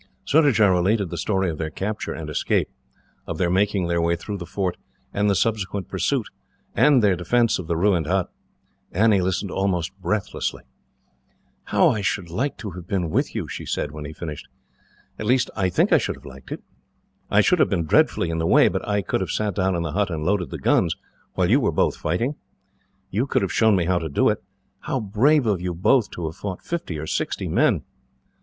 Surajah 0.25 0.71
related 0.71 1.11
the 1.11 1.15
story 1.17 1.47
of 1.47 1.59
their 1.59 1.69
capture 1.69 2.11
and 2.11 2.27
escape, 2.27 2.69
of 3.27 3.37
their 3.37 3.51
making 3.51 3.85
their 3.85 4.01
way 4.01 4.15
through 4.15 4.39
the 4.39 4.47
fort, 4.47 4.75
and 5.13 5.29
the 5.29 5.35
subsequent 5.35 5.87
pursuit, 5.89 6.25
and 6.73 7.03
their 7.03 7.15
defence 7.15 7.59
of 7.59 7.67
the 7.67 7.77
ruined 7.77 8.07
hut. 8.07 8.31
Annie 8.91 9.21
listened 9.21 9.51
almost 9.51 9.91
breathlessly. 10.01 10.63
"How 11.65 11.89
I 11.89 12.01
should 12.01 12.31
like 12.31 12.57
to 12.57 12.71
have 12.71 12.87
been 12.87 13.11
with 13.11 13.35
you," 13.35 13.47
she 13.47 13.63
said, 13.63 13.91
when 13.91 14.05
he 14.05 14.11
finished. 14.11 14.47
"At 15.19 15.27
least, 15.27 15.51
I 15.55 15.69
think 15.69 15.93
I 15.93 15.99
should 15.99 16.15
have 16.15 16.25
liked 16.25 16.51
it. 16.51 16.63
I 17.29 17.41
should 17.41 17.59
have 17.59 17.69
been 17.69 17.85
dreadfully 17.85 18.31
in 18.31 18.39
the 18.39 18.47
way, 18.47 18.69
but 18.69 18.87
I 18.89 19.03
could 19.03 19.21
have 19.21 19.29
sat 19.29 19.53
down 19.53 19.75
in 19.75 19.83
the 19.83 19.91
hut 19.91 20.09
and 20.09 20.23
loaded 20.23 20.49
the 20.49 20.57
guns, 20.57 20.95
while 21.35 21.47
you 21.51 21.59
were 21.59 21.71
both 21.71 21.95
fighting. 21.95 22.33
You 23.11 23.27
could 23.27 23.43
have 23.43 23.53
shown 23.53 23.75
me 23.75 23.85
how 23.85 23.99
to 23.99 24.09
do 24.09 24.29
it. 24.29 24.41
How 24.79 24.99
brave 24.99 25.45
of 25.45 25.61
you 25.61 25.75
both 25.75 26.09
to 26.13 26.25
have 26.25 26.35
fought 26.37 26.63
fifty 26.63 26.97
or 26.97 27.05
sixty 27.05 27.47
men!" 27.47 27.83